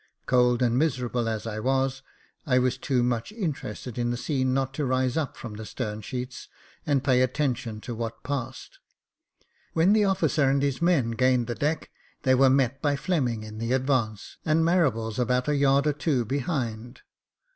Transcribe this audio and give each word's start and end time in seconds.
Cold 0.25 0.63
and 0.63 0.79
miserable 0.79 1.29
as 1.29 1.45
I 1.45 1.59
was, 1.59 2.01
I 2.47 2.57
was 2.57 2.75
too 2.79 3.03
much 3.03 3.31
interested 3.31 3.99
in 3.99 4.09
the 4.09 4.17
scene 4.17 4.51
not 4.51 4.73
to 4.73 4.85
rise 4.87 5.15
up 5.15 5.37
from 5.37 5.53
the 5.57 5.63
stern 5.63 6.01
sheets, 6.01 6.49
and 6.87 7.03
pay 7.03 7.21
atten 7.21 7.53
tion 7.53 7.81
to 7.81 7.93
what 7.93 8.23
passed. 8.23 8.79
When 9.73 9.93
the 9.93 10.05
officer 10.05 10.49
and 10.49 10.63
his 10.63 10.81
men 10.81 11.11
gained 11.11 11.45
the 11.45 11.53
deck, 11.53 11.91
they 12.23 12.33
were 12.33 12.49
met 12.49 12.81
by 12.81 12.95
Fleming 12.95 13.43
in 13.43 13.59
the 13.59 13.73
advance, 13.73 14.37
and 14.43 14.65
Marables 14.65 15.19
about 15.19 15.47
a 15.47 15.55
yard 15.55 15.85
or 15.85 15.93
two 15.93 16.25
behind. 16.25 17.01